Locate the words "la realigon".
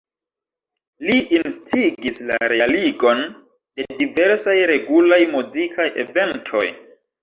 2.31-3.23